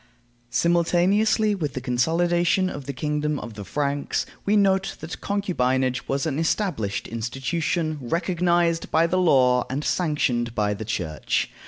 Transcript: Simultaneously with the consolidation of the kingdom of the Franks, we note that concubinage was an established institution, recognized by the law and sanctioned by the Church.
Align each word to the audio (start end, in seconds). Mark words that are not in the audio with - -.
Simultaneously 0.49 1.53
with 1.53 1.73
the 1.75 1.79
consolidation 1.79 2.71
of 2.71 2.87
the 2.87 2.91
kingdom 2.91 3.37
of 3.37 3.53
the 3.53 3.63
Franks, 3.63 4.25
we 4.47 4.57
note 4.57 4.97
that 4.99 5.21
concubinage 5.21 6.07
was 6.07 6.25
an 6.25 6.39
established 6.39 7.07
institution, 7.07 7.99
recognized 8.01 8.89
by 8.89 9.05
the 9.05 9.19
law 9.19 9.63
and 9.69 9.83
sanctioned 9.83 10.55
by 10.55 10.73
the 10.73 10.85
Church. 10.85 11.51